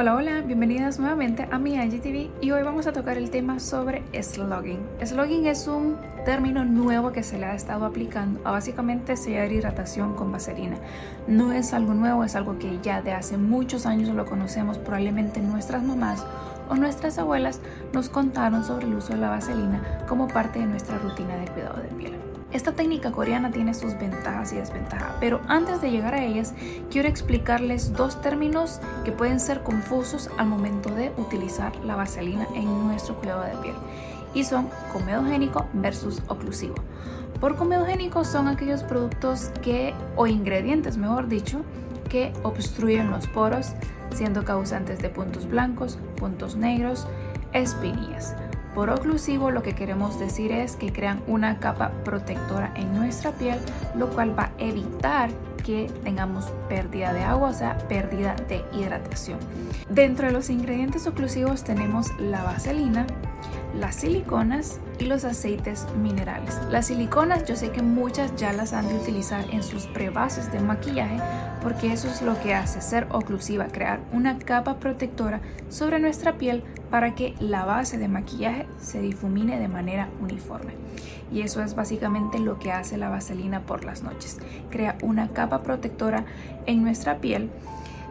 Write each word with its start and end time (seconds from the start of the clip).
Hola, 0.00 0.14
hola, 0.14 0.40
bienvenidas 0.40 0.98
nuevamente 0.98 1.46
a 1.50 1.58
mi 1.58 1.74
IGTV 1.74 2.30
y 2.40 2.52
hoy 2.52 2.62
vamos 2.62 2.86
a 2.86 2.92
tocar 2.94 3.18
el 3.18 3.28
tema 3.28 3.60
sobre 3.60 4.02
slugging. 4.18 4.80
Slugging 5.04 5.46
es 5.46 5.66
un 5.66 5.98
término 6.24 6.64
nuevo 6.64 7.12
que 7.12 7.22
se 7.22 7.36
le 7.36 7.44
ha 7.44 7.54
estado 7.54 7.84
aplicando 7.84 8.40
a 8.44 8.50
básicamente 8.50 9.14
sellar 9.18 9.52
hidratación 9.52 10.14
con 10.14 10.32
vaselina. 10.32 10.78
No 11.26 11.52
es 11.52 11.74
algo 11.74 11.92
nuevo, 11.92 12.24
es 12.24 12.34
algo 12.34 12.58
que 12.58 12.78
ya 12.82 13.02
de 13.02 13.12
hace 13.12 13.36
muchos 13.36 13.84
años 13.84 14.08
lo 14.08 14.24
conocemos, 14.24 14.78
probablemente 14.78 15.42
nuestras 15.42 15.82
mamás 15.82 16.24
o 16.70 16.76
nuestras 16.76 17.18
abuelas 17.18 17.60
nos 17.92 18.08
contaron 18.08 18.64
sobre 18.64 18.86
el 18.86 18.94
uso 18.94 19.12
de 19.12 19.20
la 19.20 19.28
vaselina 19.28 20.06
como 20.08 20.28
parte 20.28 20.60
de 20.60 20.66
nuestra 20.66 20.96
rutina 20.96 21.36
de 21.36 21.44
cuidado 21.48 21.82
de 21.82 21.88
piel. 21.88 22.29
Esta 22.52 22.72
técnica 22.72 23.12
coreana 23.12 23.52
tiene 23.52 23.74
sus 23.74 23.96
ventajas 23.96 24.52
y 24.52 24.56
desventajas, 24.56 25.14
pero 25.20 25.40
antes 25.46 25.80
de 25.80 25.92
llegar 25.92 26.14
a 26.14 26.24
ellas, 26.24 26.52
quiero 26.90 27.08
explicarles 27.08 27.92
dos 27.92 28.20
términos 28.20 28.80
que 29.04 29.12
pueden 29.12 29.38
ser 29.38 29.62
confusos 29.62 30.28
al 30.36 30.46
momento 30.46 30.92
de 30.92 31.12
utilizar 31.16 31.76
la 31.84 31.94
vaselina 31.94 32.48
en 32.56 32.88
nuestro 32.88 33.14
cuidado 33.14 33.44
de 33.44 33.56
piel, 33.62 33.76
y 34.34 34.42
son 34.42 34.68
comedogénico 34.92 35.66
versus 35.74 36.22
oclusivo. 36.26 36.74
Por 37.40 37.54
comedogénico 37.54 38.24
son 38.24 38.48
aquellos 38.48 38.82
productos 38.82 39.50
que, 39.62 39.94
o 40.16 40.26
ingredientes 40.26 40.96
mejor 40.96 41.28
dicho, 41.28 41.60
que 42.08 42.32
obstruyen 42.42 43.12
los 43.12 43.28
poros, 43.28 43.74
siendo 44.12 44.44
causantes 44.44 44.98
de 44.98 45.08
puntos 45.08 45.48
blancos, 45.48 45.98
puntos 46.16 46.56
negros, 46.56 47.06
espinillas. 47.52 48.34
Por 48.74 48.90
oclusivo 48.90 49.50
lo 49.50 49.62
que 49.62 49.74
queremos 49.74 50.18
decir 50.18 50.52
es 50.52 50.76
que 50.76 50.92
crean 50.92 51.22
una 51.26 51.58
capa 51.58 51.90
protectora 52.04 52.72
en 52.76 52.94
nuestra 52.94 53.32
piel, 53.32 53.58
lo 53.96 54.10
cual 54.10 54.38
va 54.38 54.44
a 54.44 54.52
evitar 54.58 55.30
que 55.64 55.90
tengamos 56.04 56.46
pérdida 56.68 57.12
de 57.12 57.22
agua, 57.22 57.50
o 57.50 57.54
sea, 57.54 57.76
pérdida 57.88 58.34
de 58.48 58.64
hidratación. 58.72 59.38
Dentro 59.88 60.26
de 60.26 60.32
los 60.32 60.50
ingredientes 60.50 61.06
oclusivos 61.06 61.64
tenemos 61.64 62.08
la 62.18 62.42
vaselina, 62.44 63.06
las 63.74 63.96
siliconas 63.96 64.80
y 64.98 65.04
los 65.04 65.24
aceites 65.24 65.86
minerales. 66.00 66.58
Las 66.70 66.86
siliconas 66.86 67.44
yo 67.44 67.56
sé 67.56 67.70
que 67.70 67.82
muchas 67.82 68.34
ya 68.36 68.52
las 68.52 68.72
han 68.72 68.88
de 68.88 68.94
utilizar 68.94 69.44
en 69.50 69.62
sus 69.62 69.86
prebases 69.86 70.50
de 70.50 70.60
maquillaje 70.60 71.18
porque 71.62 71.92
eso 71.92 72.08
es 72.08 72.22
lo 72.22 72.40
que 72.40 72.54
hace 72.54 72.80
ser 72.80 73.06
oclusiva, 73.10 73.66
crear 73.66 74.00
una 74.12 74.38
capa 74.38 74.76
protectora 74.76 75.40
sobre 75.68 75.98
nuestra 75.98 76.34
piel 76.34 76.62
para 76.90 77.14
que 77.14 77.34
la 77.40 77.64
base 77.64 77.98
de 77.98 78.08
maquillaje 78.08 78.66
se 78.80 79.00
difumine 79.00 79.58
de 79.58 79.68
manera 79.68 80.08
uniforme. 80.20 80.72
Y 81.32 81.42
eso 81.42 81.62
es 81.62 81.74
básicamente 81.74 82.38
lo 82.38 82.58
que 82.58 82.72
hace 82.72 82.96
la 82.96 83.08
vaselina 83.08 83.60
por 83.60 83.84
las 83.84 84.02
noches. 84.02 84.38
Crea 84.70 84.96
una 85.02 85.28
capa 85.28 85.62
protectora 85.62 86.24
en 86.66 86.82
nuestra 86.82 87.18
piel 87.18 87.50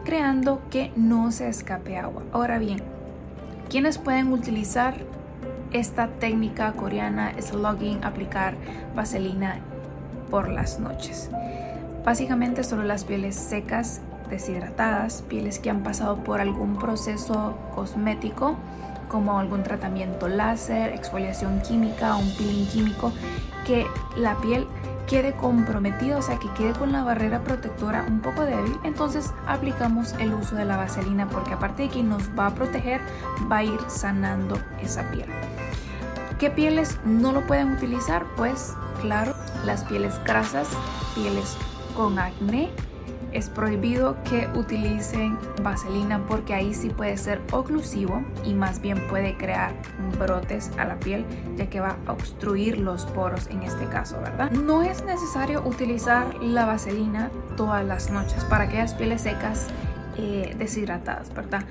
creando 0.04 0.62
que 0.70 0.92
no 0.96 1.30
se 1.30 1.48
escape 1.48 1.98
agua. 1.98 2.22
Ahora 2.32 2.58
bien, 2.58 2.80
¿quiénes 3.68 3.98
pueden 3.98 4.32
utilizar 4.32 4.94
esta 5.72 6.08
técnica 6.08 6.72
coreana 6.72 7.32
slugging, 7.40 8.04
aplicar 8.04 8.54
vaselina 8.94 9.60
por 10.30 10.48
las 10.48 10.78
noches. 10.80 11.30
Básicamente 12.04 12.64
solo 12.64 12.82
las 12.82 13.04
pieles 13.04 13.36
secas, 13.36 14.00
deshidratadas, 14.28 15.22
pieles 15.28 15.58
que 15.58 15.70
han 15.70 15.82
pasado 15.82 16.16
por 16.24 16.40
algún 16.40 16.76
proceso 16.78 17.58
cosmético 17.74 18.56
como 19.08 19.38
algún 19.38 19.62
tratamiento 19.64 20.28
láser, 20.28 20.92
exfoliación 20.92 21.60
química, 21.62 22.14
un 22.14 22.30
peeling 22.36 22.66
químico, 22.66 23.12
que 23.66 23.86
la 24.16 24.36
piel 24.36 24.66
quede 25.06 25.32
comprometida, 25.32 26.16
o 26.16 26.22
sea, 26.22 26.38
que 26.38 26.48
quede 26.52 26.72
con 26.72 26.92
la 26.92 27.02
barrera 27.02 27.40
protectora 27.40 28.04
un 28.06 28.20
poco 28.20 28.42
débil, 28.42 28.78
entonces 28.84 29.32
aplicamos 29.46 30.12
el 30.20 30.32
uso 30.32 30.54
de 30.54 30.64
la 30.64 30.76
vaselina 30.76 31.28
porque 31.28 31.52
aparte 31.52 31.82
de 31.82 31.88
que 31.88 32.04
nos 32.04 32.22
va 32.38 32.46
a 32.46 32.54
proteger, 32.54 33.00
va 33.50 33.58
a 33.58 33.64
ir 33.64 33.80
sanando 33.88 34.56
esa 34.80 35.02
piel. 35.10 35.26
¿Qué 36.38 36.48
pieles 36.48 36.98
no 37.04 37.32
lo 37.32 37.44
pueden 37.46 37.72
utilizar? 37.72 38.24
Pues 38.36 38.74
claro, 39.02 39.34
las 39.66 39.84
pieles 39.84 40.14
grasas, 40.24 40.68
pieles 41.16 41.56
con 42.00 42.18
acné. 42.18 42.70
Es 43.30 43.50
prohibido 43.50 44.16
que 44.24 44.48
utilicen 44.56 45.38
vaselina 45.62 46.26
porque 46.26 46.54
ahí 46.54 46.72
sí 46.72 46.88
puede 46.88 47.18
ser 47.18 47.42
oclusivo 47.52 48.24
y 48.42 48.54
más 48.54 48.80
bien 48.80 49.06
puede 49.10 49.36
crear 49.36 49.74
brotes 50.18 50.70
a 50.78 50.86
la 50.86 50.98
piel 50.98 51.26
ya 51.56 51.68
que 51.68 51.78
va 51.78 51.98
a 52.06 52.12
obstruir 52.12 52.78
los 52.78 53.04
poros 53.04 53.48
en 53.48 53.62
este 53.64 53.84
caso, 53.84 54.18
¿verdad? 54.18 54.50
No 54.50 54.82
es 54.82 55.04
necesario 55.04 55.62
utilizar 55.62 56.42
la 56.42 56.64
vaselina 56.64 57.30
todas 57.58 57.84
las 57.84 58.10
noches 58.10 58.44
para 58.44 58.64
aquellas 58.64 58.94
pieles 58.94 59.20
secas 59.20 59.66
eh, 60.16 60.56
deshidratadas, 60.58 61.34
¿verdad? 61.34 61.64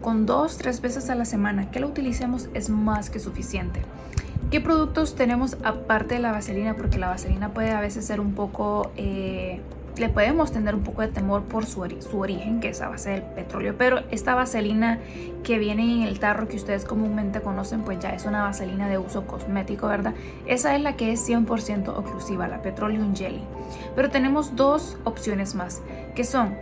Con 0.00 0.26
dos, 0.26 0.58
tres 0.58 0.80
veces 0.80 1.10
a 1.10 1.16
la 1.16 1.24
semana 1.24 1.72
que 1.72 1.80
lo 1.80 1.88
utilicemos 1.88 2.48
es 2.54 2.70
más 2.70 3.10
que 3.10 3.18
suficiente. 3.18 3.82
¿Qué 4.52 4.60
productos 4.60 5.14
tenemos 5.14 5.56
aparte 5.64 6.16
de 6.16 6.20
la 6.20 6.30
vaselina? 6.30 6.76
Porque 6.76 6.98
la 6.98 7.08
vaselina 7.08 7.54
puede 7.54 7.70
a 7.70 7.80
veces 7.80 8.04
ser 8.04 8.20
un 8.20 8.34
poco... 8.34 8.92
Eh, 8.98 9.62
le 9.96 10.10
podemos 10.10 10.52
tener 10.52 10.74
un 10.74 10.82
poco 10.82 11.00
de 11.00 11.08
temor 11.08 11.44
por 11.44 11.64
su, 11.64 11.88
su, 12.00 12.18
origen, 12.18 12.60
que 12.60 12.68
es 12.68 12.82
a 12.82 12.90
base 12.90 13.12
del 13.12 13.22
petróleo, 13.22 13.74
pero 13.78 14.00
esta 14.10 14.34
vaselina 14.34 14.98
que 15.42 15.58
viene 15.58 15.82
en 15.82 16.02
el 16.02 16.18
tarro 16.18 16.48
que 16.48 16.56
ustedes 16.56 16.84
comúnmente 16.84 17.40
conocen, 17.40 17.80
pues 17.80 17.98
ya 17.98 18.10
es 18.10 18.26
una 18.26 18.42
vaselina 18.42 18.90
de 18.90 18.98
uso 18.98 19.26
cosmético, 19.26 19.88
¿verdad? 19.88 20.12
Esa 20.46 20.74
es 20.76 20.82
la 20.82 20.96
que 20.96 21.12
es 21.12 21.26
100% 21.26 21.88
oclusiva, 21.88 22.46
la 22.46 22.60
Petroleum 22.60 23.14
Jelly. 23.14 23.42
Pero 23.96 24.10
tenemos 24.10 24.54
dos 24.54 24.98
opciones 25.04 25.54
más, 25.54 25.80
que 26.14 26.24
son 26.24 26.56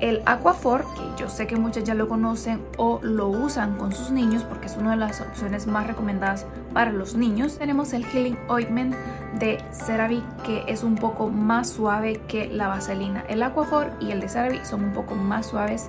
el 0.00 0.22
Aquafor, 0.26 0.84
que 0.94 1.22
yo 1.22 1.28
sé 1.28 1.46
que 1.46 1.56
muchas 1.56 1.84
ya 1.84 1.94
lo 1.94 2.08
conocen 2.08 2.60
o 2.76 3.00
lo 3.02 3.28
usan 3.28 3.76
con 3.78 3.92
sus 3.92 4.10
niños 4.10 4.44
porque 4.44 4.66
es 4.66 4.76
una 4.76 4.90
de 4.90 4.96
las 4.98 5.20
opciones 5.20 5.66
más 5.66 5.86
recomendadas 5.86 6.46
para 6.72 6.92
los 6.92 7.14
niños. 7.14 7.58
Tenemos 7.58 7.92
el 7.92 8.04
Healing 8.04 8.38
Ointment 8.48 8.94
de 9.38 9.62
CeraVe 9.72 10.22
que 10.44 10.64
es 10.66 10.82
un 10.82 10.96
poco 10.96 11.28
más 11.28 11.70
suave 11.70 12.20
que 12.28 12.48
la 12.48 12.68
vaselina. 12.68 13.24
El 13.28 13.42
Aquafor 13.42 13.90
y 14.00 14.10
el 14.10 14.20
de 14.20 14.28
CeraVe 14.28 14.64
son 14.64 14.84
un 14.84 14.92
poco 14.92 15.14
más 15.14 15.46
suaves 15.46 15.88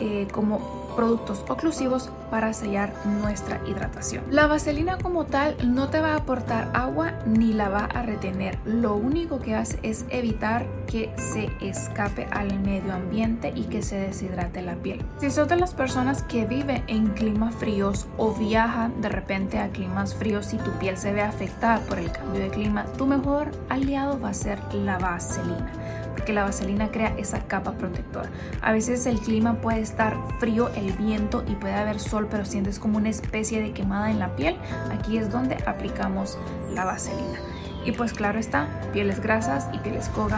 eh, 0.00 0.28
como 0.32 0.80
productos 1.00 1.42
oclusivos 1.48 2.10
para 2.30 2.52
sellar 2.52 2.92
nuestra 3.06 3.58
hidratación. 3.66 4.22
La 4.28 4.46
vaselina 4.46 4.98
como 4.98 5.24
tal 5.24 5.56
no 5.64 5.88
te 5.88 5.98
va 5.98 6.12
a 6.12 6.16
aportar 6.16 6.70
agua 6.74 7.12
ni 7.24 7.54
la 7.54 7.70
va 7.70 7.86
a 7.86 8.02
retener. 8.02 8.58
Lo 8.66 8.96
único 8.96 9.40
que 9.40 9.54
hace 9.54 9.78
es 9.82 10.04
evitar 10.10 10.66
que 10.86 11.10
se 11.16 11.50
escape 11.66 12.26
al 12.30 12.60
medio 12.60 12.92
ambiente 12.92 13.50
y 13.56 13.62
que 13.62 13.80
se 13.80 13.96
deshidrate 13.96 14.60
la 14.60 14.74
piel. 14.74 15.02
Si 15.20 15.30
sos 15.30 15.48
de 15.48 15.56
las 15.56 15.72
personas 15.72 16.22
que 16.24 16.44
viven 16.44 16.84
en 16.86 17.06
climas 17.14 17.54
fríos 17.54 18.06
o 18.18 18.34
viajan 18.34 19.00
de 19.00 19.08
repente 19.08 19.58
a 19.58 19.70
climas 19.70 20.14
fríos 20.14 20.52
y 20.52 20.58
tu 20.58 20.70
piel 20.72 20.98
se 20.98 21.14
ve 21.14 21.22
afectada 21.22 21.80
por 21.86 21.98
el 21.98 22.12
cambio 22.12 22.42
de 22.42 22.50
clima, 22.50 22.84
tu 22.98 23.06
mejor 23.06 23.52
aliado 23.70 24.20
va 24.20 24.28
a 24.28 24.34
ser 24.34 24.58
la 24.74 24.98
vaselina 24.98 25.72
porque 26.10 26.32
la 26.32 26.44
vaselina 26.44 26.90
crea 26.90 27.14
esa 27.18 27.40
capa 27.46 27.72
protectora. 27.72 28.30
A 28.60 28.72
veces 28.72 29.06
el 29.06 29.20
clima 29.20 29.60
puede 29.60 29.80
estar 29.80 30.16
frío, 30.38 30.70
el 30.74 30.92
viento 30.92 31.44
y 31.46 31.54
puede 31.54 31.74
haber 31.74 32.00
sol, 32.00 32.28
pero 32.30 32.44
sientes 32.44 32.78
como 32.78 32.98
una 32.98 33.08
especie 33.08 33.60
de 33.60 33.72
quemada 33.72 34.10
en 34.10 34.18
la 34.18 34.36
piel. 34.36 34.56
Aquí 34.92 35.18
es 35.18 35.30
donde 35.30 35.56
aplicamos 35.66 36.38
la 36.74 36.84
vaselina. 36.84 37.38
Y 37.84 37.92
pues 37.92 38.12
claro 38.12 38.38
está, 38.38 38.68
pieles 38.92 39.20
grasas 39.20 39.68
y 39.72 39.78
pieles 39.78 40.08
con 40.10 40.30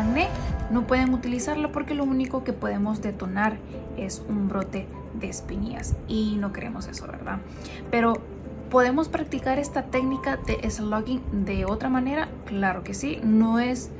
no 0.71 0.87
pueden 0.87 1.12
utilizarlo 1.12 1.71
porque 1.71 1.94
lo 1.94 2.04
único 2.04 2.44
que 2.44 2.53
podemos 2.53 3.03
detonar 3.03 3.59
es 3.99 4.22
un 4.28 4.49
brote 4.49 4.87
de 5.21 5.28
espinillas 5.28 5.94
y 6.09 6.37
no 6.37 6.53
queremos 6.53 6.87
eso, 6.87 7.06
¿verdad? 7.06 7.41
Pero 7.91 8.15
¿podemos 8.71 9.09
practicar 9.09 9.59
esta 9.59 9.83
técnica 9.83 10.39
de 10.39 10.71
slugging 10.71 11.44
de 11.44 11.66
otra 11.66 11.91
manera? 11.91 12.28
Claro 12.47 12.84
que 12.84 12.94
sí, 12.94 13.21
no 13.22 13.59
es 13.59 13.91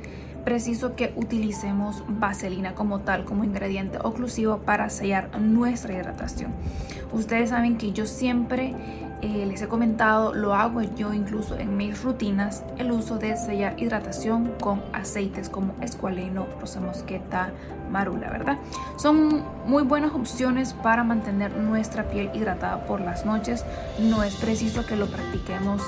preciso 0.43 0.95
que 0.95 1.13
utilicemos 1.15 2.03
vaselina 2.07 2.75
como 2.75 2.99
tal, 2.99 3.25
como 3.25 3.43
ingrediente 3.43 3.97
oclusivo 4.03 4.59
para 4.59 4.89
sellar 4.89 5.39
nuestra 5.39 5.93
hidratación. 5.93 6.51
Ustedes 7.11 7.49
saben 7.49 7.77
que 7.77 7.91
yo 7.91 8.05
siempre 8.05 8.75
eh, 9.21 9.45
les 9.45 9.61
he 9.61 9.67
comentado, 9.67 10.33
lo 10.33 10.53
hago 10.53 10.81
yo 10.81 11.13
incluso 11.13 11.57
en 11.57 11.77
mis 11.77 12.03
rutinas, 12.03 12.63
el 12.77 12.91
uso 12.91 13.17
de 13.19 13.37
sellar 13.37 13.81
hidratación 13.81 14.51
con 14.59 14.81
aceites 14.91 15.47
como 15.47 15.73
escualeno, 15.81 16.45
rosa 16.59 16.81
mosqueta, 16.81 17.53
marula, 17.89 18.29
¿verdad? 18.29 18.57
Son 18.97 19.43
muy 19.65 19.83
buenas 19.83 20.13
opciones 20.13 20.73
para 20.73 21.05
mantener 21.05 21.55
nuestra 21.55 22.09
piel 22.09 22.31
hidratada 22.33 22.85
por 22.85 22.99
las 22.99 23.25
noches. 23.25 23.63
No 23.99 24.23
es 24.23 24.35
preciso 24.35 24.85
que 24.85 24.97
lo 24.97 25.07
practiquemos 25.07 25.81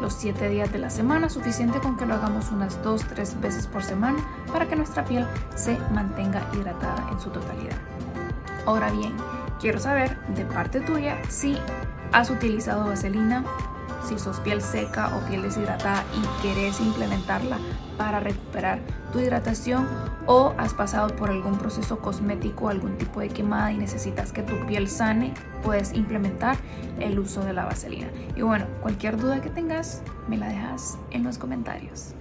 los 0.00 0.14
7 0.14 0.48
días 0.48 0.72
de 0.72 0.78
la 0.78 0.90
semana, 0.90 1.28
suficiente 1.28 1.80
con 1.80 1.96
que 1.96 2.06
lo 2.06 2.14
hagamos 2.14 2.50
unas 2.50 2.82
2-3 2.82 3.40
veces 3.40 3.66
por 3.66 3.82
semana 3.82 4.18
para 4.52 4.66
que 4.66 4.76
nuestra 4.76 5.04
piel 5.04 5.26
se 5.54 5.78
mantenga 5.92 6.42
hidratada 6.54 7.08
en 7.10 7.20
su 7.20 7.30
totalidad. 7.30 7.76
Ahora 8.66 8.90
bien, 8.90 9.14
quiero 9.60 9.78
saber 9.78 10.18
de 10.34 10.44
parte 10.44 10.80
tuya 10.80 11.18
si 11.28 11.58
has 12.12 12.30
utilizado 12.30 12.86
vaselina 12.86 13.44
si 14.06 14.18
sos 14.18 14.40
piel 14.40 14.62
seca 14.62 15.16
o 15.16 15.28
piel 15.28 15.42
deshidratada 15.42 16.04
y 16.14 16.42
querés 16.42 16.80
implementarla 16.80 17.58
para 17.96 18.20
recuperar 18.20 18.80
tu 19.12 19.18
hidratación 19.18 19.86
o 20.26 20.54
has 20.58 20.74
pasado 20.74 21.14
por 21.16 21.30
algún 21.30 21.58
proceso 21.58 21.98
cosmético, 21.98 22.68
algún 22.68 22.96
tipo 22.98 23.20
de 23.20 23.28
quemada 23.28 23.72
y 23.72 23.78
necesitas 23.78 24.32
que 24.32 24.42
tu 24.42 24.54
piel 24.66 24.88
sane, 24.88 25.34
puedes 25.62 25.92
implementar 25.94 26.56
el 27.00 27.18
uso 27.18 27.40
de 27.40 27.52
la 27.52 27.64
vaselina. 27.64 28.08
Y 28.36 28.42
bueno, 28.42 28.66
cualquier 28.82 29.16
duda 29.16 29.40
que 29.40 29.50
tengas, 29.50 30.02
me 30.28 30.36
la 30.36 30.48
dejas 30.48 30.98
en 31.10 31.24
los 31.24 31.38
comentarios. 31.38 32.14